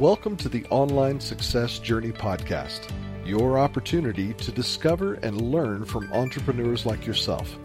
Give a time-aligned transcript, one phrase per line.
[0.00, 2.90] Welcome to the Online Success Journey Podcast,
[3.22, 7.58] your opportunity to discover and learn from entrepreneurs like yourself.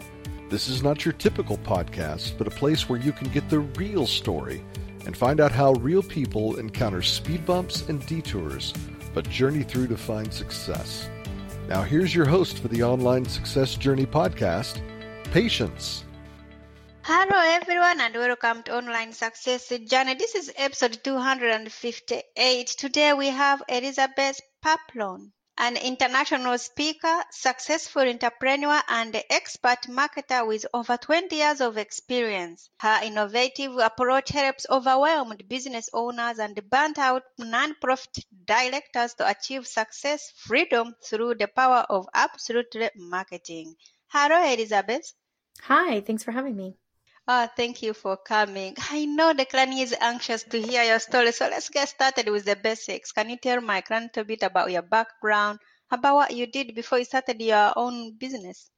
[0.50, 4.06] This is not your typical podcast, but a place where you can get the real
[4.06, 4.62] story
[5.06, 8.74] and find out how real people encounter speed bumps and detours,
[9.14, 11.08] but journey through to find success.
[11.70, 14.82] Now, here's your host for the Online Success Journey Podcast,
[15.32, 16.04] Patience.
[17.08, 20.14] Hello, everyone, and welcome to Online Success Journey.
[20.14, 22.66] This is episode 258.
[22.66, 30.96] Today we have Elizabeth Pampalone, an international speaker, successful entrepreneur, and expert marketer with over
[30.96, 32.68] 20 years of experience.
[32.80, 40.32] Her innovative approach helps overwhelmed business owners and burnt out non-profit directors to achieve success
[40.38, 43.76] freedom through the power of absolute marketing.
[44.08, 45.12] Hello, Elizabeth.
[45.62, 46.76] Hi, thanks for having me.
[47.28, 48.74] Oh, thank you for coming.
[48.90, 52.46] I know the clan is anxious to hear your story, so let's get started with
[52.46, 53.12] the basics.
[53.12, 56.98] Can you tell my client a bit about your background, about what you did before
[56.98, 58.72] you started your own business?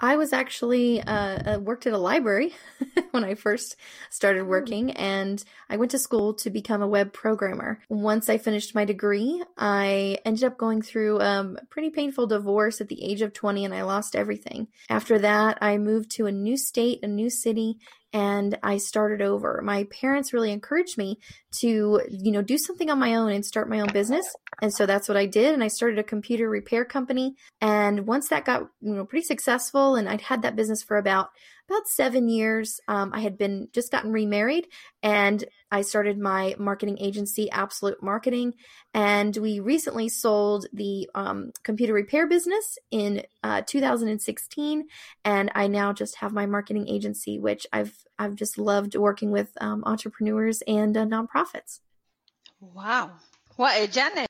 [0.00, 2.54] I was actually uh, uh, worked at a library
[3.10, 3.76] when I first
[4.10, 7.80] started working, and I went to school to become a web programmer.
[7.88, 12.80] Once I finished my degree, I ended up going through um, a pretty painful divorce
[12.80, 14.68] at the age of 20, and I lost everything.
[14.88, 17.78] After that, I moved to a new state, a new city,
[18.12, 19.60] and I started over.
[19.62, 21.18] My parents really encouraged me
[21.60, 24.26] to, you know, do something on my own and start my own business.
[24.62, 25.54] And so that's what I did.
[25.54, 27.34] And I started a computer repair company.
[27.60, 31.28] And once that got, you know, pretty successful and I'd had that business for about
[31.68, 32.80] about seven years.
[32.88, 34.68] Um, I had been just gotten remarried
[35.02, 38.54] and I started my marketing agency, Absolute Marketing.
[38.94, 44.86] And we recently sold the um, computer repair business in uh, 2016.
[45.24, 49.50] And I now just have my marketing agency, which I've, I've just loved working with
[49.60, 51.80] um, entrepreneurs and uh, nonprofits.
[52.60, 53.12] Wow.
[53.56, 54.26] What a journey.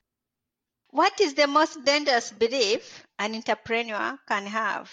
[0.91, 4.91] What is the most dangerous belief an entrepreneur can have?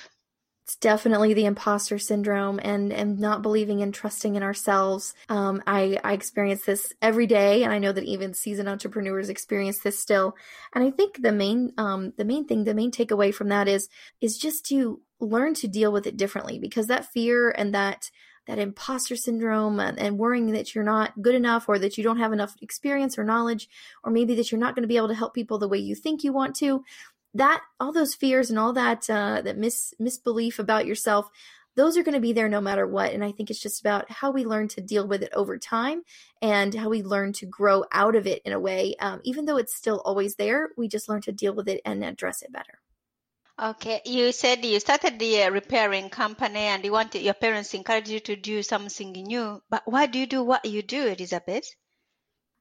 [0.66, 5.14] It's definitely the imposter syndrome and and not believing and trusting in ourselves.
[5.30, 9.78] Um, I I experience this every day, and I know that even seasoned entrepreneurs experience
[9.78, 10.36] this still.
[10.74, 13.90] And I think the main um, the main thing, the main takeaway from that is
[14.22, 18.10] is just to learn to deal with it differently because that fear and that
[18.48, 22.20] that imposter syndrome and, and, worrying that you're not good enough or that you don't
[22.20, 23.68] have enough experience or knowledge
[24.04, 25.96] or maybe that you're not going to be able to help people the way you
[25.96, 26.84] think you want to
[27.36, 31.30] that all those fears and all that uh, that mis misbelief about yourself
[31.76, 34.10] those are going to be there no matter what and i think it's just about
[34.10, 36.02] how we learn to deal with it over time
[36.42, 39.58] and how we learn to grow out of it in a way um, even though
[39.58, 42.80] it's still always there we just learn to deal with it and address it better
[43.58, 48.10] Okay, you said you started the uh, repairing company and you wanted your parents encouraged
[48.10, 49.62] you to do something new.
[49.70, 51.74] But why do you do what you do, Elizabeth?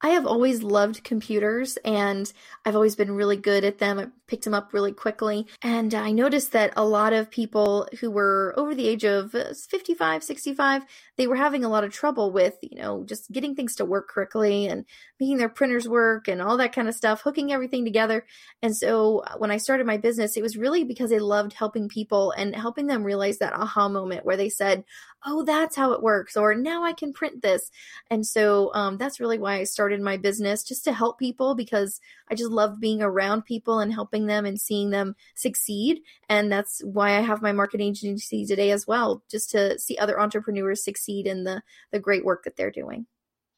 [0.00, 2.30] I have always loved computers and
[2.64, 3.98] I've always been really good at them.
[3.98, 5.46] I picked them up really quickly.
[5.62, 10.24] And I noticed that a lot of people who were over the age of 55,
[10.24, 10.82] 65,
[11.16, 14.08] they were having a lot of trouble with, you know, just getting things to work
[14.08, 14.84] correctly and
[15.20, 18.24] making their printers work and all that kind of stuff, hooking everything together.
[18.62, 21.88] And so uh, when I started my business, it was really because I loved helping
[21.88, 24.84] people and helping them realize that aha moment where they said,
[25.26, 27.70] oh, that's how it works, or now I can print this.
[28.10, 32.00] And so um, that's really why I started my business, just to help people because
[32.28, 36.00] I just love being around people and helping them and seeing them succeed.
[36.28, 40.20] And that's why I have my marketing agency today as well, just to see other
[40.20, 41.62] entrepreneurs succeed in the,
[41.92, 43.06] the great work that they're doing.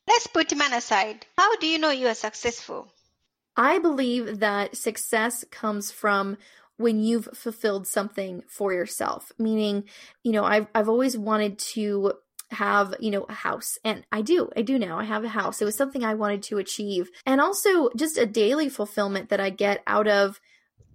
[0.08, 1.26] Let's put man aside.
[1.36, 2.92] How do you know you are successful?
[3.56, 6.36] I believe that success comes from
[6.76, 9.84] when you've fulfilled something for yourself meaning
[10.22, 12.12] you know i've i've always wanted to
[12.50, 15.60] have you know a house and i do i do now i have a house
[15.60, 19.50] it was something i wanted to achieve and also just a daily fulfillment that i
[19.50, 20.40] get out of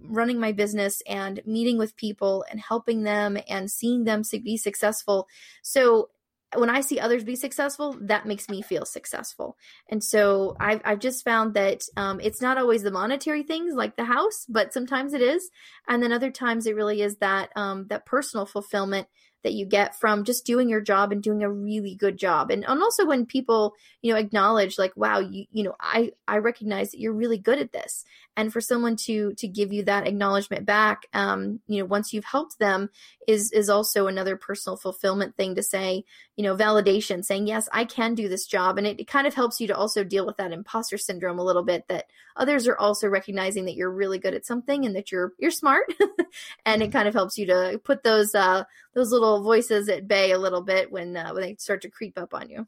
[0.03, 5.27] running my business and meeting with people and helping them and seeing them be successful
[5.61, 6.09] so
[6.55, 9.57] when I see others be successful, that makes me feel successful.
[9.89, 13.95] And so I've, I've just found that um, it's not always the monetary things like
[13.95, 15.49] the house, but sometimes it is.
[15.87, 19.07] And then other times it really is that um, that personal fulfillment
[19.43, 22.51] that you get from just doing your job and doing a really good job.
[22.51, 26.37] And, and also when people, you know, acknowledge like, wow, you, you know, I, I
[26.37, 28.05] recognize that you're really good at this.
[28.37, 32.25] And for someone to, to give you that acknowledgement back, um, you know, once you've
[32.25, 32.89] helped them
[33.27, 36.05] is, is also another personal fulfillment thing to say,
[36.37, 38.77] you know, validation saying, yes, I can do this job.
[38.77, 41.43] And it, it kind of helps you to also deal with that imposter syndrome a
[41.43, 42.05] little bit that
[42.35, 45.93] others are also recognizing that you're really good at something and that you're, you're smart.
[46.65, 50.31] and it kind of helps you to put those, uh, those little voices at bay
[50.31, 52.67] a little bit when uh, when they start to creep up on you.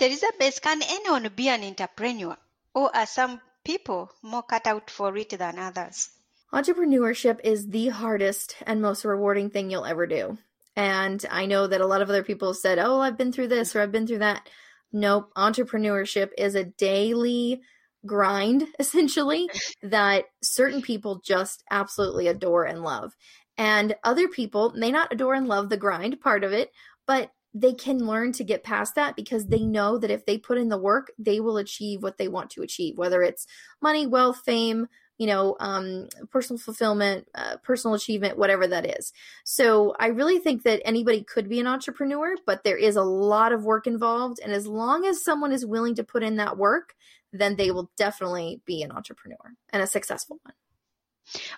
[0.00, 2.36] Elizabeth, can anyone be an entrepreneur?
[2.74, 6.10] Or are some people more cut out for it than others?
[6.52, 10.38] Entrepreneurship is the hardest and most rewarding thing you'll ever do.
[10.76, 13.48] And I know that a lot of other people have said, oh, I've been through
[13.48, 14.48] this or I've been through that.
[14.92, 15.30] Nope.
[15.36, 17.62] Entrepreneurship is a daily
[18.04, 19.48] grind, essentially,
[19.82, 23.14] that certain people just absolutely adore and love.
[23.58, 26.72] And other people may not adore and love the grind part of it,
[27.06, 30.58] but they can learn to get past that because they know that if they put
[30.58, 33.46] in the work, they will achieve what they want to achieve, whether it's
[33.82, 34.86] money, wealth, fame,
[35.18, 39.12] you know, um, personal fulfillment, uh, personal achievement, whatever that is.
[39.44, 43.52] So I really think that anybody could be an entrepreneur, but there is a lot
[43.52, 44.40] of work involved.
[44.42, 46.94] And as long as someone is willing to put in that work,
[47.32, 50.54] then they will definitely be an entrepreneur and a successful one.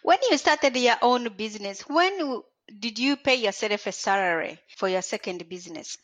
[0.02, 2.42] When you started your own business, when
[2.78, 5.96] did you pay yourself a salary for your second business?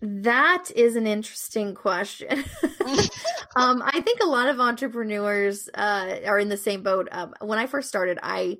[0.00, 2.44] That is an interesting question.
[3.56, 7.08] um, I think a lot of entrepreneurs uh, are in the same boat.
[7.10, 8.58] Um, when I first started, I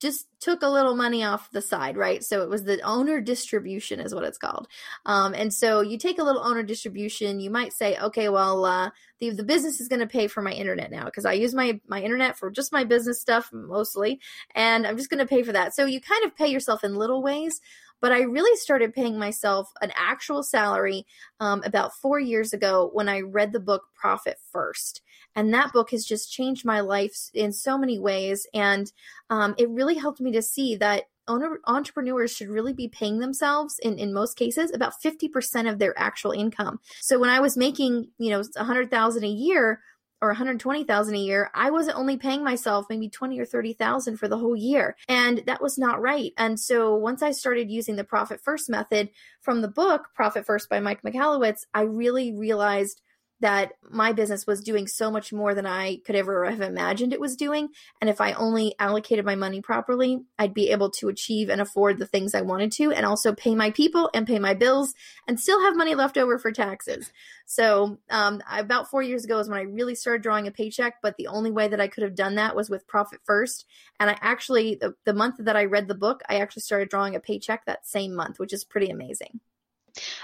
[0.00, 2.24] just took a little money off the side, right?
[2.24, 4.66] So it was the owner distribution, is what it's called.
[5.04, 7.40] Um, and so you take a little owner distribution.
[7.40, 10.52] You might say, okay, well, uh, the the business is going to pay for my
[10.52, 14.20] internet now because I use my my internet for just my business stuff mostly,
[14.54, 15.74] and I'm just going to pay for that.
[15.74, 17.60] So you kind of pay yourself in little ways.
[18.00, 21.06] But I really started paying myself an actual salary
[21.38, 25.02] um, about four years ago when I read the book Profit First.
[25.36, 28.46] And that book has just changed my life in so many ways.
[28.54, 28.90] And
[29.28, 33.78] um, it really helped me to see that owner, entrepreneurs should really be paying themselves
[33.78, 36.80] in, in most cases about 50% of their actual income.
[37.00, 39.80] So when I was making, you know, 100,000 a year,
[40.20, 44.38] or 120,000 a year, I wasn't only paying myself maybe 20 or 30,000 for the
[44.38, 44.96] whole year.
[45.08, 46.32] And that was not right.
[46.36, 50.68] And so once I started using the profit first method from the book, Profit First
[50.68, 53.00] by Mike Michalowicz, I really realized
[53.40, 57.20] that my business was doing so much more than I could ever have imagined it
[57.20, 57.68] was doing.
[58.00, 61.98] And if I only allocated my money properly, I'd be able to achieve and afford
[61.98, 64.94] the things I wanted to, and also pay my people and pay my bills
[65.26, 67.10] and still have money left over for taxes.
[67.46, 71.16] So, um, about four years ago is when I really started drawing a paycheck, but
[71.16, 73.66] the only way that I could have done that was with Profit First.
[73.98, 77.16] And I actually, the, the month that I read the book, I actually started drawing
[77.16, 79.40] a paycheck that same month, which is pretty amazing.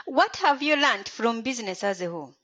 [0.05, 2.37] What have you learned from business as a whole?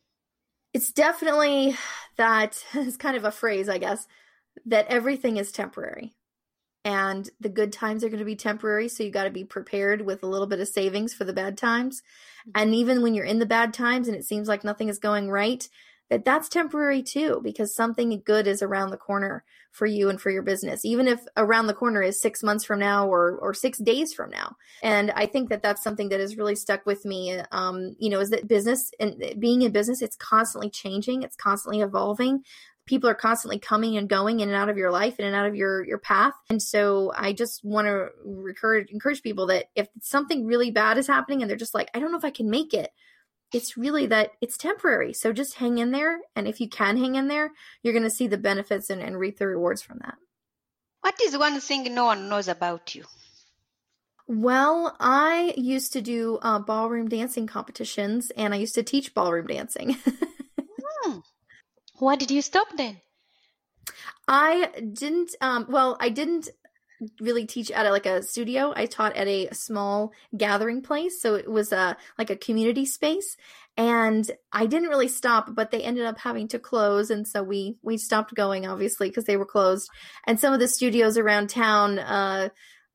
[0.72, 1.76] It's definitely
[2.16, 4.06] that is kind of a phrase, I guess,
[4.66, 6.14] that everything is temporary.
[6.84, 8.88] And the good times are going to be temporary.
[8.88, 11.56] So you got to be prepared with a little bit of savings for the bad
[11.56, 12.02] times.
[12.48, 12.60] Mm-hmm.
[12.60, 15.30] And even when you're in the bad times and it seems like nothing is going
[15.30, 15.68] right,
[16.12, 20.30] that that's temporary too because something good is around the corner for you and for
[20.30, 23.78] your business even if around the corner is 6 months from now or or 6
[23.78, 24.56] days from now.
[24.82, 28.20] And i think that that's something that has really stuck with me um you know
[28.20, 32.42] is that business and being in business it's constantly changing it's constantly evolving.
[32.84, 35.46] People are constantly coming and going in and out of your life in and out
[35.46, 36.34] of your your path.
[36.50, 38.08] And so i just want to
[38.50, 41.98] encourage encourage people that if something really bad is happening and they're just like i
[41.98, 42.90] don't know if i can make it
[43.52, 45.12] it's really that it's temporary.
[45.12, 46.20] So just hang in there.
[46.34, 47.50] And if you can hang in there,
[47.82, 50.16] you're going to see the benefits and, and reap the rewards from that.
[51.00, 53.04] What is one thing no one knows about you?
[54.28, 59.48] Well, I used to do uh, ballroom dancing competitions and I used to teach ballroom
[59.48, 59.96] dancing.
[60.60, 61.18] hmm.
[61.98, 63.00] Why did you stop then?
[64.28, 66.48] I didn't, um, well, I didn't
[67.20, 68.72] really teach at a, like a studio.
[68.74, 73.36] I taught at a small gathering place, so it was a like a community space.
[73.76, 77.76] And I didn't really stop, but they ended up having to close, and so we
[77.82, 79.88] we stopped going, obviously, because they were closed.
[80.26, 82.50] And some of the studios around town, uh,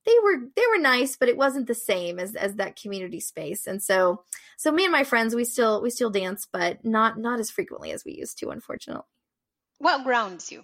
[0.05, 3.67] they were they were nice, but it wasn't the same as as that community space.
[3.67, 4.23] And so
[4.57, 7.91] so me and my friends, we still we still dance, but not not as frequently
[7.91, 9.03] as we used to, unfortunately.
[9.79, 10.63] What grounds you?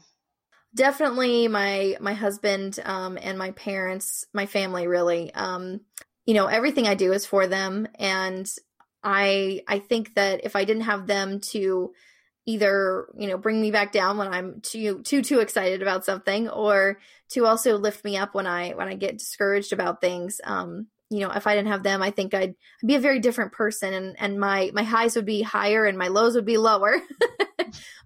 [0.75, 5.33] Definitely my my husband um, and my parents, my family really.
[5.33, 5.81] Um,
[6.25, 8.49] you know, everything I do is for them and
[9.03, 11.91] I I think that if I didn't have them to
[12.45, 16.49] either, you know, bring me back down when I'm too too too excited about something
[16.49, 16.99] or
[17.29, 21.19] to also lift me up when I when I get discouraged about things, um, you
[21.19, 23.93] know, if I didn't have them, I think I'd, I'd be a very different person
[23.93, 26.99] and, and my, my highs would be higher and my lows would be lower,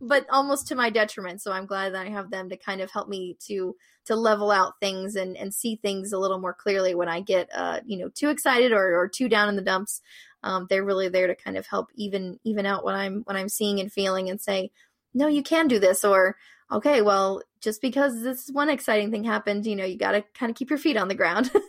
[0.02, 1.42] but almost to my detriment.
[1.42, 4.52] So I'm glad that I have them to kind of help me to, to level
[4.52, 7.98] out things and, and see things a little more clearly when I get, uh, you
[7.98, 10.02] know, too excited or, or too down in the dumps.
[10.44, 13.50] Um, they're really there to kind of help even, even out what I'm, what I'm
[13.50, 14.72] seeing and feeling and say,
[15.14, 16.38] no, you can do this or,
[16.72, 20.50] okay, well, just because this one exciting thing happened, you know, you got to kind
[20.50, 21.52] of keep your feet on the ground.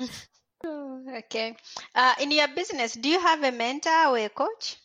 [1.10, 1.56] Okay.
[1.94, 4.76] Uh, in your business, do you have a mentor or a coach?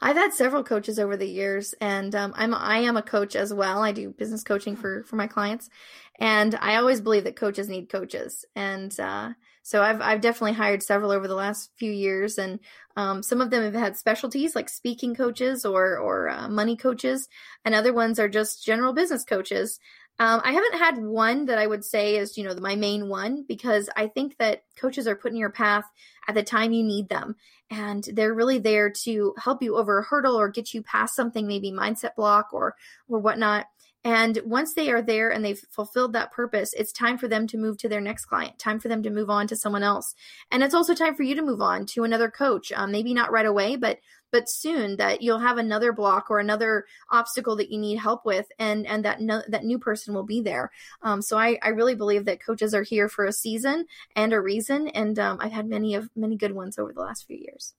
[0.00, 3.52] I've had several coaches over the years, and um, I'm I am a coach as
[3.52, 3.82] well.
[3.82, 5.70] I do business coaching for for my clients,
[6.18, 9.30] and I always believe that coaches need coaches, and uh,
[9.62, 12.60] so I've I've definitely hired several over the last few years, and
[12.96, 17.28] um, some of them have had specialties like speaking coaches or or uh, money coaches,
[17.64, 19.80] and other ones are just general business coaches.
[20.20, 23.44] Um, I haven't had one that I would say is you know my main one
[23.48, 25.84] because I think that coaches are put in your path
[26.28, 27.34] at the time you need them,
[27.70, 31.46] and they're really there to help you over a hurdle or get you past something
[31.46, 32.76] maybe mindset block or
[33.08, 33.66] or whatnot.
[34.04, 37.56] And once they are there and they've fulfilled that purpose, it's time for them to
[37.56, 40.14] move to their next client, time for them to move on to someone else.
[40.50, 42.70] And it's also time for you to move on to another coach.
[42.70, 43.98] Um, maybe not right away, but
[44.30, 48.46] but soon that you'll have another block or another obstacle that you need help with
[48.58, 51.94] and and that no, that new person will be there um, so I, I really
[51.94, 55.68] believe that coaches are here for a season and a reason and um, i've had
[55.68, 57.74] many of many good ones over the last few years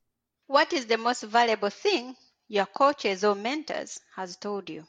[0.47, 2.15] what is the most valuable thing
[2.47, 4.85] your coaches or mentors has told you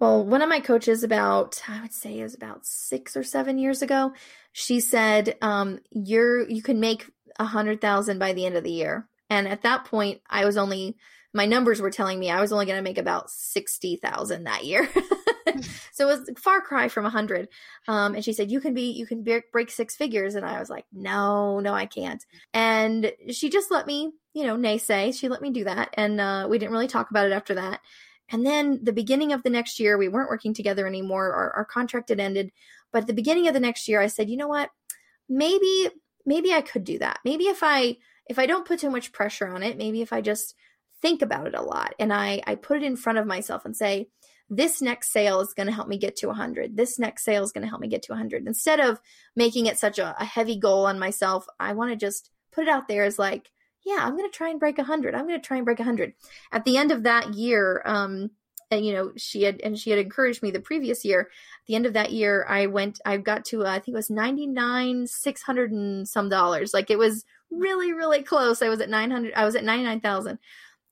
[0.00, 3.82] well, one of my coaches, about I would say, is about six or seven years
[3.82, 4.12] ago.
[4.52, 8.70] She said, um, "You're you can make a hundred thousand by the end of the
[8.70, 10.96] year." And at that point, I was only
[11.34, 14.64] my numbers were telling me I was only going to make about sixty thousand that
[14.64, 14.88] year.
[15.92, 17.48] so it was a far cry from a hundred.
[17.88, 20.70] Um, and she said, "You can be, you can break six figures." And I was
[20.70, 22.24] like, "No, no, I can't."
[22.54, 25.12] And she just let me, you know, naysay.
[25.12, 27.80] She let me do that, and uh, we didn't really talk about it after that.
[28.30, 31.32] And then the beginning of the next year, we weren't working together anymore.
[31.32, 32.52] Our, our contract had ended.
[32.92, 34.70] But at the beginning of the next year, I said, you know what?
[35.28, 35.90] Maybe,
[36.26, 37.20] maybe I could do that.
[37.24, 37.96] Maybe if I,
[38.28, 40.54] if I don't put too much pressure on it, maybe if I just
[41.00, 43.76] think about it a lot and I, I put it in front of myself and
[43.76, 44.08] say,
[44.50, 46.76] this next sale is going to help me get to 100.
[46.76, 48.46] This next sale is going to help me get to 100.
[48.46, 48.98] Instead of
[49.36, 52.70] making it such a, a heavy goal on myself, I want to just put it
[52.70, 53.50] out there as like,
[53.84, 55.14] yeah, I'm going to try and break 100.
[55.14, 56.14] I'm going to try and break 100.
[56.52, 58.30] At the end of that year, um,
[58.70, 61.74] and you know she had and she had encouraged me the previous year at the
[61.74, 65.06] end of that year i went i got to uh, i think it was 99
[65.06, 66.74] 600 and some dollars.
[66.74, 68.62] Like it was really really close.
[68.62, 70.38] I was at 900 i was at 99000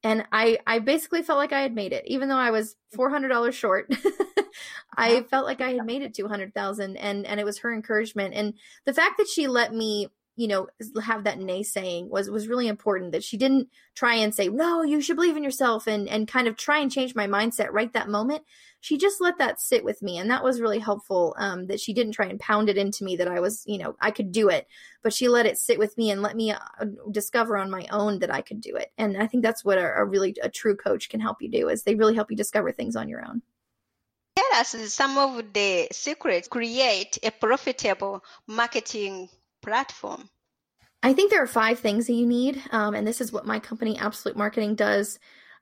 [0.02, 3.52] and i i basically felt like i had made it even though i was $400
[3.52, 3.92] short.
[4.98, 8.34] I felt like i had made it to 100000 and and it was her encouragement.
[8.34, 8.54] And
[8.86, 10.68] the fact that she let me you know
[11.02, 15.00] have that naysaying was was really important that she didn't try and say no you
[15.00, 18.08] should believe in yourself and and kind of try and change my mindset right that
[18.08, 18.42] moment.
[18.80, 21.92] She just let that sit with me and that was really helpful um, that she
[21.92, 24.48] didn't try and pound it into me that i was you know i could do
[24.48, 24.68] it
[25.02, 26.58] but she let it sit with me and let me uh,
[27.10, 29.94] discover on my own that i could do it and i think that's what a,
[29.96, 32.70] a really a true coach can help you do is they really help you discover
[32.70, 33.42] things on your own.
[34.36, 36.48] Tell us some of the secrets.
[36.48, 39.28] Create a profitable marketing
[39.66, 40.30] platform?
[41.02, 43.58] I think there are five things that you need, um, and this is what my
[43.58, 45.18] company, Absolute Marketing, does.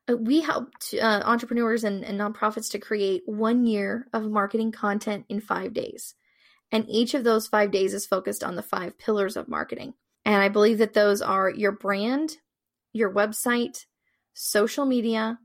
[0.08, 0.68] Uh, we help
[1.00, 6.14] uh, entrepreneurs and, and nonprofits to create one year of marketing content in five days.
[6.70, 9.94] And each of those five days is focused on the five pillars of marketing.
[10.25, 12.37] And I believe that those are your brand,
[12.92, 13.87] your website,
[14.34, 15.38] social media,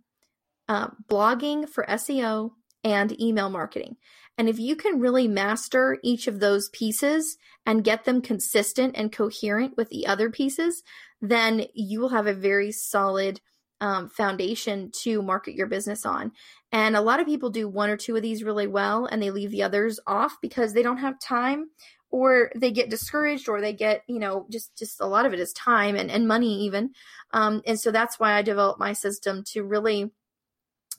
[0.67, 2.51] uh, blogging for SEO,
[2.83, 3.97] and email marketing.
[4.39, 9.11] And if you can really master each of those pieces and get them consistent and
[9.11, 10.81] coherent with the other pieces,
[11.21, 13.41] then you will have a very solid
[13.81, 16.31] um, foundation to market your business on.
[16.71, 19.29] And a lot of people do one or two of these really well and they
[19.29, 21.71] leave the others off because they don't have time
[22.09, 25.39] or they get discouraged or they get you know just just a lot of it
[25.39, 26.91] is time and, and money even
[27.33, 30.09] um, and so that's why i developed my system to really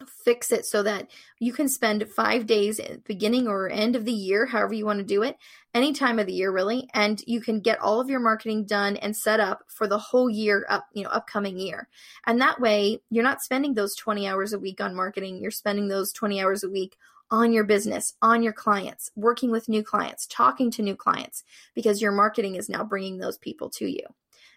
[0.06, 4.46] fix it so that you can spend five days beginning or end of the year
[4.46, 5.36] however you want to do it
[5.74, 8.96] any time of the year really and you can get all of your marketing done
[8.96, 11.88] and set up for the whole year up you know upcoming year.
[12.26, 15.88] And that way you're not spending those 20 hours a week on marketing you're spending
[15.88, 16.96] those 20 hours a week
[17.30, 22.02] on your business on your clients working with new clients talking to new clients because
[22.02, 24.04] your marketing is now bringing those people to you.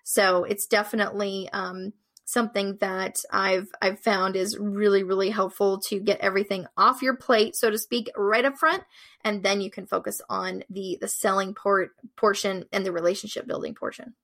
[0.04, 1.94] So it's definitely um,
[2.26, 7.56] something that I've I've found is really really helpful to get everything off your plate
[7.56, 8.84] so to speak right up front
[9.24, 13.76] and then you can focus on the the selling port portion and the relationship building
[13.76, 14.16] portion.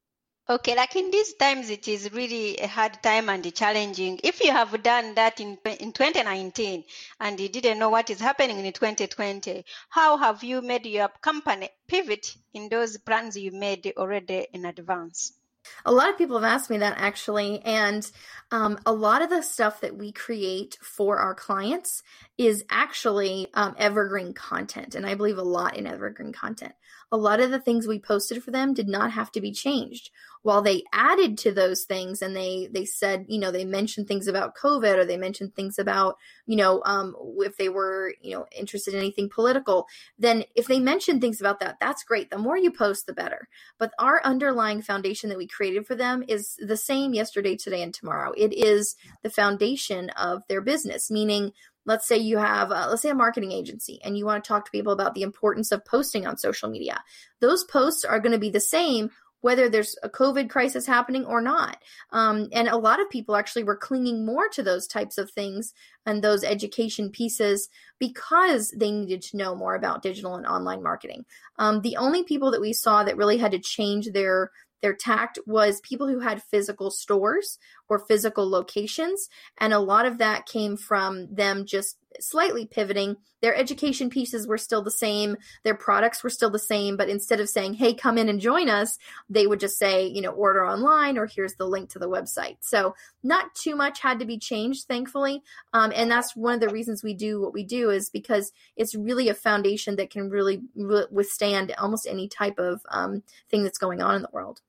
[0.50, 4.20] Okay, like in these times, it is really a hard time and challenging.
[4.24, 6.86] If you have done that in in 2019
[7.20, 11.70] and you didn't know what is happening in 2020, how have you made your company
[11.88, 15.39] pivot in those plans you made already in advance?
[15.86, 18.10] A lot of people have asked me that actually, and
[18.52, 22.02] Um, a lot of the stuff that we create for our clients
[22.36, 24.96] is actually um, evergreen content.
[24.96, 26.74] And I believe a lot in evergreen content.
[27.12, 30.12] A lot of the things we posted for them did not have to be changed.
[30.42, 34.28] While they added to those things and they they said you know they mentioned things
[34.28, 38.46] about covid or they mentioned things about you know um, if they were you know
[38.58, 39.86] interested in anything political
[40.18, 42.30] then if they mentioned things about that that's great.
[42.30, 43.50] The more you post the better.
[43.78, 47.94] But our underlying foundation that we created for them is the same yesterday today and
[47.94, 48.32] tomorrow.
[48.38, 51.52] It is the foundation of their business meaning
[51.90, 54.64] let's say you have uh, let's say a marketing agency and you want to talk
[54.64, 57.04] to people about the importance of posting on social media
[57.42, 59.10] those posts are going to be the same
[59.42, 61.78] whether there's a COVID crisis happening or not.
[62.12, 65.74] Um, and a lot of people actually were clinging more to those types of things
[66.06, 67.70] and those education pieces
[68.00, 71.26] because they needed to know more about digital and online marketing.
[71.58, 75.40] Um, the only people that we saw that really had to change their their tact
[75.46, 79.30] was people who had physical stores or physical locations.
[79.58, 83.18] And a lot of that came from them just slightly pivoting.
[83.42, 87.40] Their education pieces were still the same, their products were still the same, but instead
[87.40, 88.98] of saying, hey, come in and join us,
[89.30, 92.58] they would just say, you know, order online or here's the link to the website.
[92.60, 95.42] So, not too much had to be changed, thankfully.
[95.74, 98.96] Um, and that's one of the reasons we do what we do is because it's
[98.96, 104.02] really a foundation that can really withstand almost any type of um, thing that's going
[104.02, 104.62] on in the world.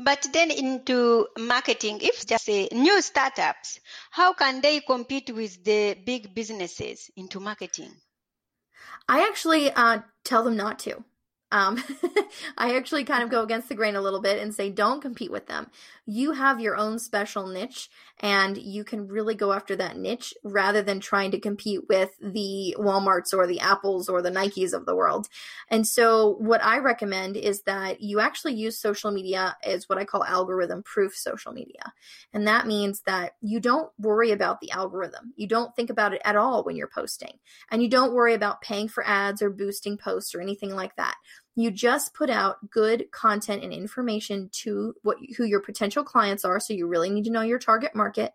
[0.00, 3.80] But then into marketing, if just say new startups,
[4.12, 7.92] how can they compete with the big businesses into marketing?
[9.08, 11.02] I actually uh, tell them not to.
[11.50, 11.82] Um,
[12.58, 15.32] I actually kind of go against the grain a little bit and say, don't compete
[15.32, 15.68] with them.
[16.10, 20.80] You have your own special niche and you can really go after that niche rather
[20.80, 24.96] than trying to compete with the Walmarts or the Apples or the Nikes of the
[24.96, 25.28] world.
[25.68, 30.06] And so, what I recommend is that you actually use social media as what I
[30.06, 31.92] call algorithm proof social media.
[32.32, 35.34] And that means that you don't worry about the algorithm.
[35.36, 37.38] You don't think about it at all when you're posting.
[37.70, 41.16] And you don't worry about paying for ads or boosting posts or anything like that
[41.62, 46.60] you just put out good content and information to what who your potential clients are
[46.60, 48.32] so you really need to know your target market.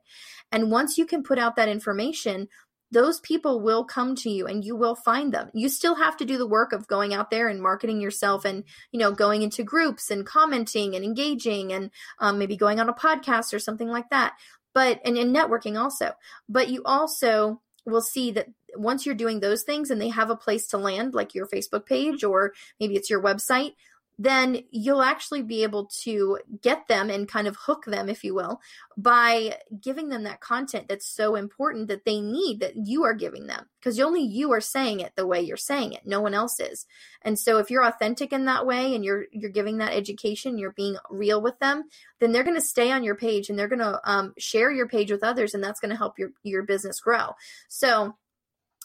[0.51, 2.47] And once you can put out that information
[2.93, 5.49] those people will come to you and you will find them.
[5.53, 8.63] You still have to do the work of going out there and marketing yourself and
[8.91, 12.93] you know going into groups and commenting and engaging and um, maybe going on a
[12.93, 14.33] podcast or something like that.
[14.73, 16.11] But and, and networking also.
[16.47, 20.35] But you also will see that once you're doing those things and they have a
[20.35, 23.73] place to land, like your Facebook page or maybe it's your website,
[24.19, 28.35] then you'll actually be able to get them and kind of hook them, if you
[28.35, 28.61] will,
[28.95, 33.47] by giving them that content that's so important that they need that you are giving
[33.47, 33.65] them.
[33.79, 36.05] Because only you are saying it the way you're saying it.
[36.05, 36.85] No one else is.
[37.23, 40.71] And so if you're authentic in that way and you're you're giving that education, you're
[40.71, 41.83] being real with them,
[42.19, 44.87] then they're going to stay on your page and they're going to um, share your
[44.87, 47.31] page with others, and that's going to help your your business grow.
[47.67, 48.15] So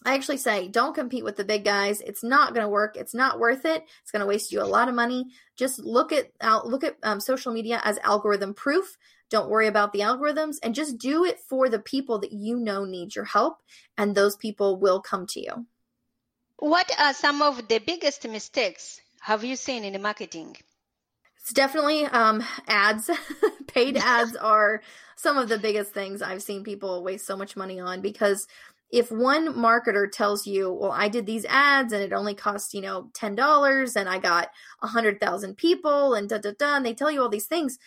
[0.05, 2.01] I actually say don't compete with the big guys.
[2.01, 2.97] It's not going to work.
[2.97, 3.85] It's not worth it.
[4.03, 5.27] It's going to waste you a lot of money.
[5.57, 6.31] Just look at
[6.65, 8.97] look at um, social media as algorithm proof.
[9.31, 12.85] Don't worry about the algorithms and just do it for the people that you know
[12.85, 13.59] need your help,
[13.97, 15.67] and those people will come to you.
[16.59, 20.57] What are some of the biggest mistakes have you seen in marketing?
[21.41, 23.11] It's definitely um, ads.
[23.69, 24.83] Paid ads are
[25.17, 28.47] some of the biggest things I've seen people waste so much money on because
[28.91, 32.81] if one marketer tells you, well, I did these ads and it only cost, you
[32.81, 34.49] know, $10 and I got
[34.81, 37.79] 100,000 people and da da da, and they tell you all these things,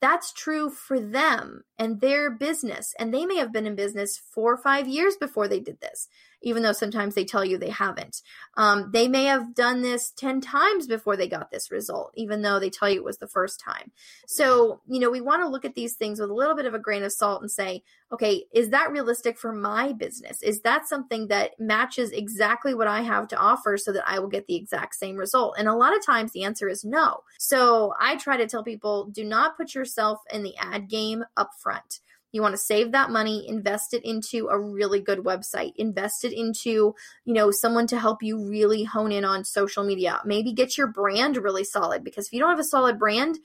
[0.00, 2.94] that's true for them and their business.
[2.98, 6.08] And they may have been in business four or five years before they did this
[6.44, 8.22] even though sometimes they tell you they haven't.
[8.56, 12.60] Um, they may have done this 10 times before they got this result, even though
[12.60, 13.90] they tell you it was the first time.
[14.26, 16.74] So, you know, we want to look at these things with a little bit of
[16.74, 20.42] a grain of salt and say, okay, is that realistic for my business?
[20.42, 24.28] Is that something that matches exactly what I have to offer so that I will
[24.28, 25.56] get the exact same result?
[25.58, 27.20] And a lot of times the answer is no.
[27.38, 31.50] So I try to tell people do not put yourself in the ad game up
[31.58, 32.00] front.
[32.34, 36.32] You want to save that money, invest it into a really good website, invest it
[36.32, 40.20] into, you know, someone to help you really hone in on social media.
[40.24, 43.38] Maybe get your brand really solid because if you don't have a solid brand,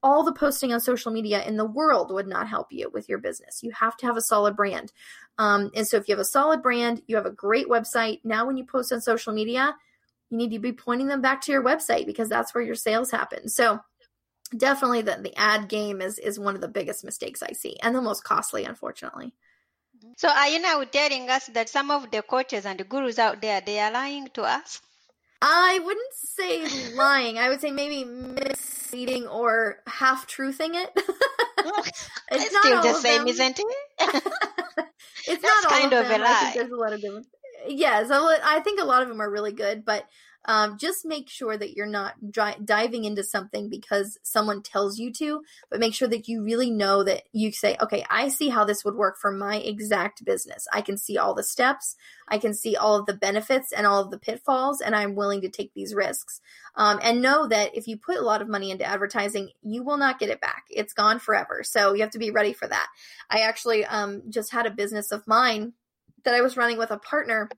[0.00, 3.18] all the posting on social media in the world would not help you with your
[3.18, 3.64] business.
[3.64, 4.92] You have to have a solid brand.
[5.38, 8.20] Um, and so if you have a solid brand, you have a great website.
[8.22, 9.74] Now, when you post on social media,
[10.30, 13.10] you need to be pointing them back to your website because that's where your sales
[13.10, 13.48] happen.
[13.48, 13.80] So
[14.48, 17.94] definitely the, the ad game is is one of the biggest mistakes I see and
[17.94, 19.32] the most costly, unfortunately.
[20.16, 23.40] So are you now telling us that some of the coaches and the gurus out
[23.40, 24.80] there they are lying to us?
[25.42, 27.38] I wouldn't say lying.
[27.38, 30.90] I would say maybe misleading or half truthing it.
[32.30, 33.28] it's, not still the same, them.
[33.28, 33.66] isn't it?
[35.26, 36.26] it's That's not kind of, of a lie.
[36.28, 37.26] I think there's a lot of ones.
[37.68, 40.06] Yeah, so I think a lot of them are really good, but
[40.46, 42.14] um, just make sure that you're not
[42.64, 47.02] diving into something because someone tells you to, but make sure that you really know
[47.02, 50.66] that you say, okay, I see how this would work for my exact business.
[50.72, 51.96] I can see all the steps,
[52.28, 55.40] I can see all of the benefits and all of the pitfalls, and I'm willing
[55.42, 56.40] to take these risks.
[56.76, 59.96] Um, and know that if you put a lot of money into advertising, you will
[59.96, 60.64] not get it back.
[60.70, 61.62] It's gone forever.
[61.64, 62.88] So you have to be ready for that.
[63.30, 65.72] I actually um, just had a business of mine
[66.24, 67.48] that I was running with a partner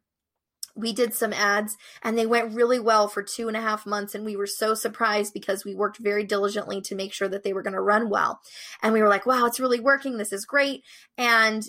[0.79, 4.15] we did some ads and they went really well for two and a half months
[4.15, 7.53] and we were so surprised because we worked very diligently to make sure that they
[7.53, 8.41] were going to run well.
[8.81, 10.17] And we were like wow it's really working.
[10.17, 10.85] This is great.
[11.19, 11.65] And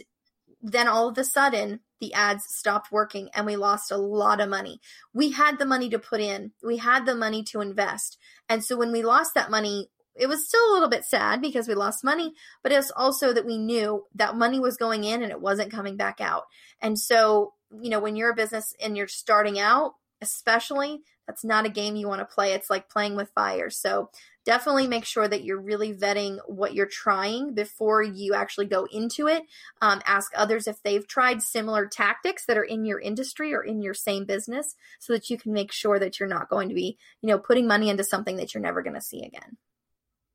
[0.62, 4.48] then all of a sudden the ads stopped working and we lost a lot of
[4.48, 4.80] money.
[5.12, 6.52] We had the money to put in.
[6.64, 8.18] We had the money to invest.
[8.48, 11.68] And so when we lost that money it was still a little bit sad because
[11.68, 15.32] we lost money, but it's also that we knew that money was going in and
[15.32, 16.44] it wasn't coming back out.
[16.82, 21.66] And so you know, when you're a business and you're starting out, especially, that's not
[21.66, 22.54] a game you want to play.
[22.54, 23.70] It's like playing with fire.
[23.70, 24.10] So
[24.46, 29.28] definitely make sure that you're really vetting what you're trying before you actually go into
[29.28, 29.44] it.
[29.80, 33.82] Um, ask others if they've tried similar tactics that are in your industry or in
[33.82, 36.98] your same business so that you can make sure that you're not going to be,
[37.22, 39.58] you know, putting money into something that you're never going to see again.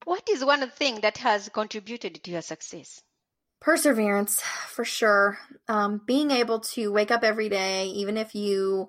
[0.04, 3.00] What is one thing that has contributed to your success?
[3.64, 5.38] Perseverance for sure.
[5.68, 8.88] Um, being able to wake up every day even if you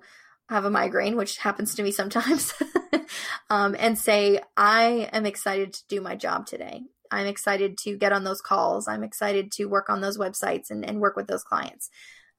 [0.50, 2.52] have a migraine which happens to me sometimes
[3.50, 6.82] um, and say i am excited to do my job today.
[7.10, 8.88] I'm excited to get on those calls.
[8.88, 11.88] I'm excited to work on those websites and, and work with those clients.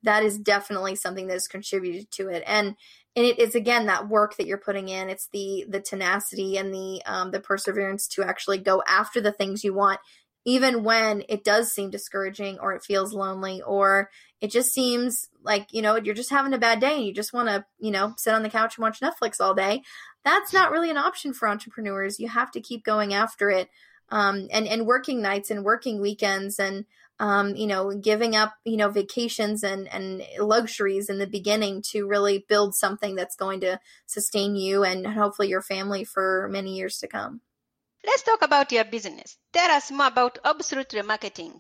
[0.04, 2.44] That is definitely something that has contributed to it.
[2.46, 2.76] And
[3.16, 5.10] and it is again that work that you're putting in.
[5.10, 9.64] It's the the tenacity and the um, the perseverance to actually go after the things
[9.64, 10.00] you want
[10.48, 14.10] even when it does seem discouraging or it feels lonely or
[14.42, 17.34] it just seems like you know you're just having a bad day and you just
[17.34, 19.82] want to you know sit on the couch and watch netflix all day
[20.28, 22.20] that's not really an option for entrepreneurs.
[22.20, 23.70] You have to keep going after it
[24.10, 26.86] um, and and working nights and working weekends and
[27.20, 32.06] um, you know giving up you know vacations and and luxuries in the beginning to
[32.06, 36.98] really build something that's going to sustain you and hopefully your family for many years
[36.98, 37.40] to come
[38.08, 39.38] Let's talk about your business.
[39.52, 41.60] Tell us more about Absolute Marketing.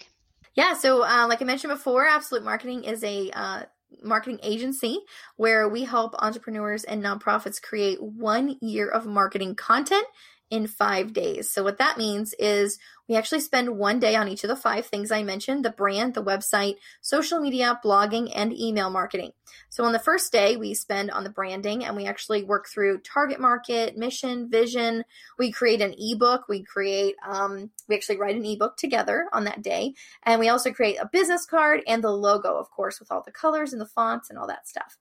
[0.55, 3.63] Yeah, so uh, like I mentioned before, Absolute Marketing is a uh,
[4.01, 4.99] marketing agency
[5.35, 10.07] where we help entrepreneurs and nonprofits create one year of marketing content
[10.49, 11.51] in five days.
[11.51, 14.85] So, what that means is we actually spend one day on each of the five
[14.85, 19.31] things I mentioned the brand, the website, social media, blogging, and email marketing.
[19.69, 22.99] So, on the first day, we spend on the branding and we actually work through
[22.99, 25.03] target market, mission, vision.
[25.37, 26.47] We create an ebook.
[26.47, 29.95] We create, um, we actually write an ebook together on that day.
[30.23, 33.31] And we also create a business card and the logo, of course, with all the
[33.31, 34.97] colors and the fonts and all that stuff.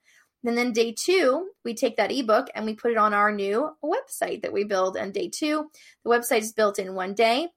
[0.47, 3.71] And then day two, we take that ebook and we put it on our new
[3.83, 4.97] website that we build.
[4.97, 5.71] And day two,
[6.05, 7.49] the website is built in one day.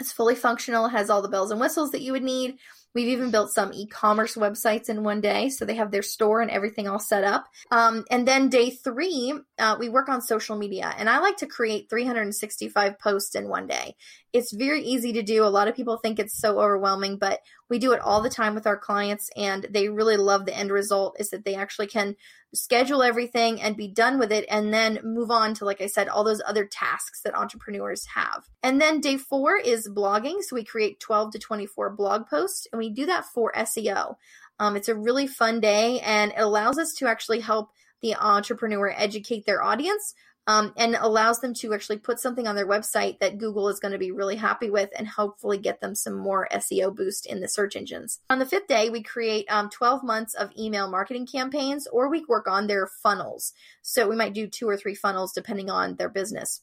[0.00, 2.58] It's fully functional, has all the bells and whistles that you would need.
[2.94, 6.50] We've even built some e-commerce websites in one day, so they have their store and
[6.50, 7.46] everything all set up.
[7.70, 11.46] Um, and then day three, uh, we work on social media, and I like to
[11.46, 13.94] create 365 posts in one day.
[14.32, 15.44] It's very easy to do.
[15.44, 18.54] A lot of people think it's so overwhelming, but we do it all the time
[18.54, 21.16] with our clients, and they really love the end result.
[21.18, 22.16] Is that they actually can
[22.54, 26.08] schedule everything and be done with it and then move on to like i said
[26.08, 30.64] all those other tasks that entrepreneurs have and then day four is blogging so we
[30.64, 34.16] create 12 to 24 blog posts and we do that for seo
[34.60, 38.94] um, it's a really fun day and it allows us to actually help the entrepreneur
[38.96, 40.14] educate their audience
[40.48, 43.92] um, and allows them to actually put something on their website that Google is going
[43.92, 47.48] to be really happy with and hopefully get them some more SEO boost in the
[47.48, 48.20] search engines.
[48.30, 52.24] On the fifth day, we create um, 12 months of email marketing campaigns or we
[52.26, 53.52] work on their funnels.
[53.82, 56.62] So we might do two or three funnels depending on their business.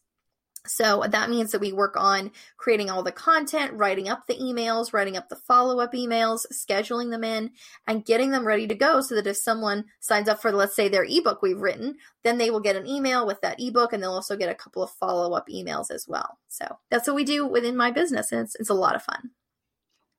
[0.68, 4.94] So that means that we work on creating all the content, writing up the emails,
[4.94, 7.52] writing up the follow up emails, scheduling them in,
[7.88, 10.88] and getting them ready to go so that if someone signs up for, let's say,
[10.88, 14.12] their ebook we've written, then they will get an email with that ebook and they'll
[14.12, 16.38] also get a couple of follow up emails as well.
[16.48, 19.32] So that's what we do within my business, and it's, it's a lot of fun.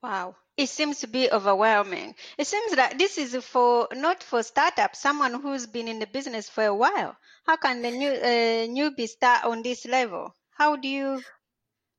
[0.02, 0.36] Wow.
[0.56, 2.14] It seems to be overwhelming.
[2.38, 6.48] It seems that this is for not for startup, someone who's been in the business
[6.48, 7.16] for a while.
[7.44, 10.34] How can the new uh, newbie start on this level?
[10.56, 11.22] How do you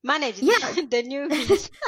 [0.04, 0.72] manage yeah.
[0.74, 1.70] the, the newbies?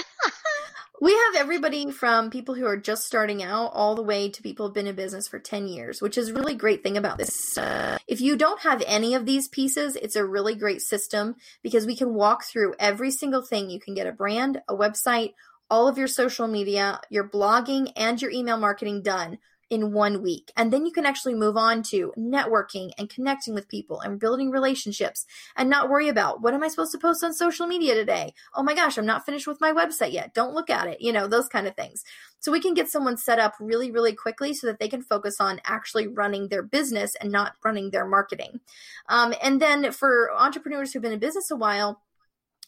[1.02, 4.66] We have everybody from people who are just starting out all the way to people
[4.66, 7.58] who've been in business for 10 years, which is really great thing about this.
[7.58, 11.86] Uh, if you don't have any of these pieces, it's a really great system because
[11.86, 13.70] we can walk through every single thing.
[13.70, 15.36] You can get a brand, a website,
[15.70, 19.38] all of your social media, your blogging, and your email marketing done
[19.70, 20.52] in one week.
[20.58, 24.50] And then you can actually move on to networking and connecting with people and building
[24.50, 28.34] relationships and not worry about what am I supposed to post on social media today?
[28.56, 30.34] Oh my gosh, I'm not finished with my website yet.
[30.34, 31.02] Don't look at it.
[31.02, 32.04] You know, those kind of things.
[32.40, 35.36] So we can get someone set up really, really quickly so that they can focus
[35.40, 38.62] on actually running their business and not running their marketing.
[39.08, 42.02] Um, and then for entrepreneurs who've been in business a while,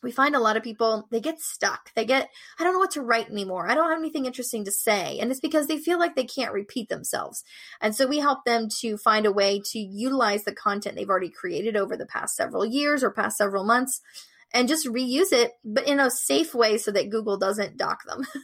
[0.04, 1.94] we find a lot of people they get stuck.
[1.96, 3.70] They get i don't know what to write anymore.
[3.70, 5.20] I don't have anything interesting to say.
[5.20, 7.44] And it's because they feel like they can't repeat themselves.
[7.80, 11.30] And so we help them to find a way to utilize the content they've already
[11.30, 14.02] created over the past several years or past several months
[14.54, 18.26] and just reuse it but in a safe way so that google doesn't dock them.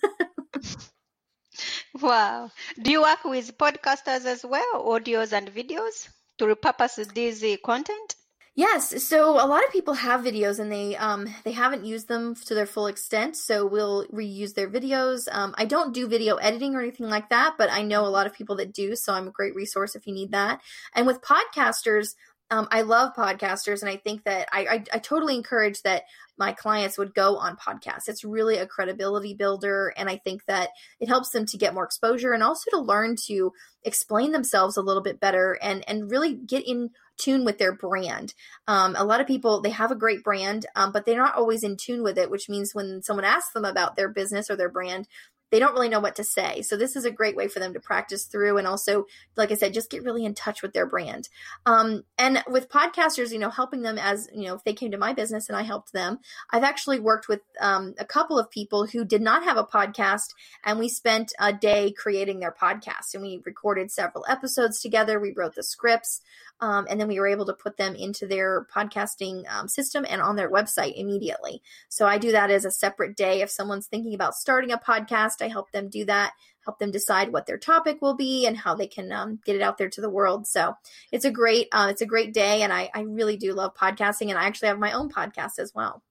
[2.02, 2.52] Wow.
[2.80, 8.16] Do you work with podcasters as well audios and videos to repurpose this content
[8.58, 12.34] Yes, so a lot of people have videos and they um they haven't used them
[12.34, 15.28] to their full extent, so we'll reuse their videos.
[15.32, 18.26] Um, I don't do video editing or anything like that, but I know a lot
[18.26, 20.62] of people that do, so I'm a great resource if you need that.
[20.96, 22.16] And with podcasters,
[22.50, 26.04] um, I love podcasters, and I think that I, I, I totally encourage that
[26.36, 28.08] my clients would go on podcasts.
[28.08, 31.84] It's really a credibility builder, and I think that it helps them to get more
[31.84, 33.52] exposure and also to learn to
[33.84, 38.34] explain themselves a little bit better and and really get in tune with their brand.
[38.68, 41.64] Um, a lot of people they have a great brand, um, but they're not always
[41.64, 44.70] in tune with it, which means when someone asks them about their business or their
[44.70, 45.08] brand,
[45.50, 46.62] they don't really know what to say.
[46.62, 49.56] So this is a great way for them to practice through and also, like I
[49.56, 51.30] said, just get really in touch with their brand.
[51.66, 54.98] Um, and with podcasters, you know, helping them as, you know, if they came to
[54.98, 56.20] my business and I helped them,
[56.52, 60.34] I've actually worked with um, a couple of people who did not have a podcast
[60.66, 65.20] and we spent a day creating their podcast and we recorded several episodes together.
[65.20, 66.22] We wrote the scripts.
[66.60, 70.22] Um, and then we were able to put them into their podcasting um, system and
[70.22, 71.62] on their website immediately.
[71.90, 73.42] So I do that as a separate day.
[73.42, 76.34] If someone's thinking about starting a podcast, I help them do that,
[76.66, 79.62] help them decide what their topic will be and how they can um, get it
[79.62, 80.48] out there to the world.
[80.48, 80.74] So
[81.12, 84.30] it's a great, uh, it's a great day, and I, I really do love podcasting,
[84.30, 86.02] and I actually have my own podcast as well.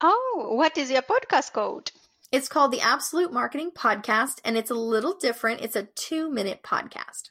[0.00, 1.92] Oh, what is your podcast called?
[2.32, 5.62] It's called the Absolute Marketing Podcast, and it's a little different.
[5.62, 7.30] It's a two minute podcast.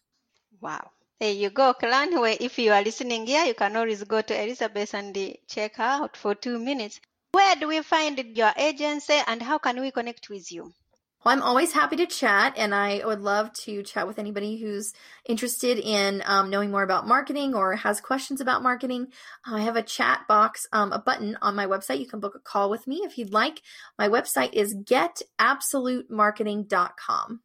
[0.62, 0.92] Wow.
[1.20, 1.74] There you go.
[1.82, 5.14] Where if you are listening here, you can always go to Elizabeth and
[5.50, 7.02] check her out for two minutes.
[7.34, 10.72] Where do we find your agency and how can we connect with you?
[11.26, 14.94] Well, I'm always happy to chat, and I would love to chat with anybody who's
[15.26, 19.08] interested in um, knowing more about marketing or has questions about marketing.
[19.46, 22.00] I have a chat box, um, a button on my website.
[22.00, 23.62] You can book a call with me if you'd like.
[23.98, 27.42] My website is getabsolutemarketing.com.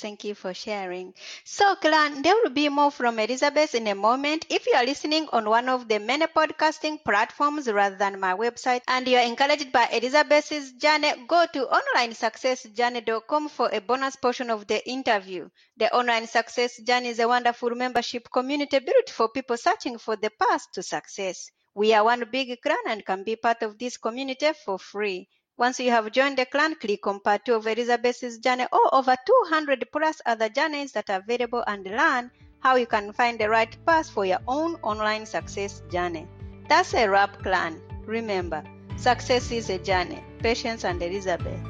[0.00, 1.14] Thank you for sharing.
[1.44, 4.44] So, Clan, there will be more from Elizabeth in a moment.
[4.50, 8.82] If you are listening on one of the many podcasting platforms rather than my website
[8.88, 14.66] and you are encouraged by Elizabeth's journey, go to onlinesuccessjourney.com for a bonus portion of
[14.66, 15.48] the interview.
[15.78, 20.30] The Online Success Journey is a wonderful membership community built for people searching for the
[20.30, 21.50] path to success.
[21.74, 25.28] We are one big clan and can be part of this community for free.
[25.56, 29.14] Once you have joined the clan, click on part 2 of Elizabeth's journey or over
[29.24, 33.76] 200 plus other journeys that are available and learn how you can find the right
[33.86, 36.26] path for your own online success journey.
[36.68, 37.80] That's a wrap, clan.
[38.04, 38.64] Remember,
[38.96, 40.24] success is a journey.
[40.40, 41.60] Patience and Elizabeth.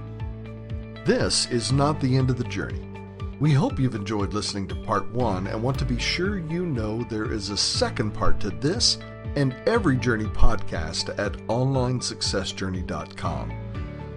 [1.04, 2.88] This is not the end of the journey.
[3.38, 7.02] We hope you've enjoyed listening to part one and want to be sure you know
[7.02, 8.96] there is a second part to this
[9.36, 13.63] and every journey podcast at onlinesuccessjourney.com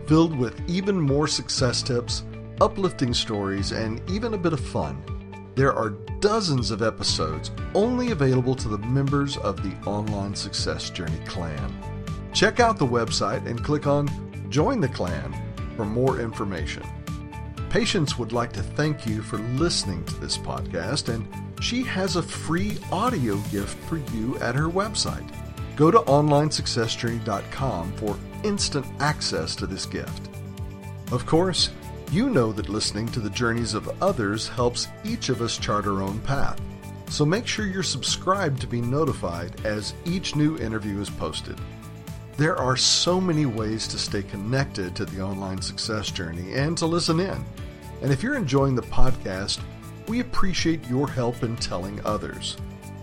[0.08, 2.24] filled with even more success tips,
[2.62, 5.04] uplifting stories, and even a bit of fun.
[5.56, 5.90] There are
[6.20, 11.76] dozens of episodes only available to the members of the Online Success Journey clan.
[12.34, 14.08] Check out the website and click on
[14.50, 15.36] Join the Clan
[15.76, 16.84] for more information.
[17.70, 21.28] Patience would like to thank you for listening to this podcast, and
[21.62, 25.28] she has a free audio gift for you at her website.
[25.76, 30.30] Go to onlinesuccessjourney.com for instant access to this gift.
[31.12, 31.72] Of course,
[32.12, 36.02] you know that listening to the journeys of others helps each of us chart our
[36.02, 36.60] own path.
[37.10, 41.60] So make sure you're subscribed to be notified as each new interview is posted.
[42.38, 46.86] There are so many ways to stay connected to the online success journey and to
[46.86, 47.46] listen in.
[48.02, 49.60] And if you're enjoying the podcast,
[50.08, 52.58] we appreciate your help in telling others.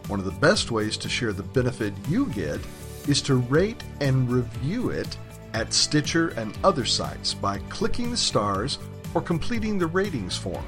[0.07, 2.61] One of the best ways to share the benefit you get
[3.09, 5.17] is to rate and review it
[5.53, 8.79] at Stitcher and other sites by clicking the stars
[9.15, 10.65] or completing the ratings form,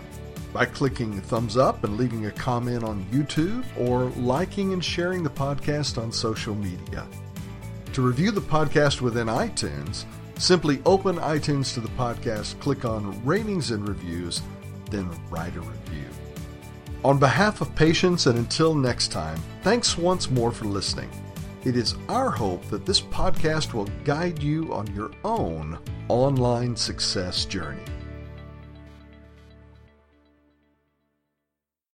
[0.52, 5.30] by clicking thumbs up and leaving a comment on YouTube, or liking and sharing the
[5.30, 7.06] podcast on social media.
[7.94, 10.04] To review the podcast within iTunes,
[10.38, 14.42] simply open iTunes to the podcast, click on Ratings and Reviews,
[14.90, 16.04] then write a review.
[17.04, 21.10] On behalf of Patience and until next time, thanks once more for listening.
[21.66, 25.76] It is our hope that this podcast will guide you on your own
[26.06, 27.82] online success journey.